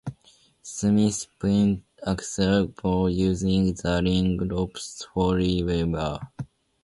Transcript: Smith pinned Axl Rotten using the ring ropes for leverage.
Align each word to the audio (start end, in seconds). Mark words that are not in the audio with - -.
Smith 0.63 1.27
pinned 1.39 1.83
Axl 2.07 2.73
Rotten 2.83 3.15
using 3.15 3.71
the 3.75 4.01
ring 4.03 4.35
ropes 4.47 5.05
for 5.13 5.39
leverage. 5.39 6.19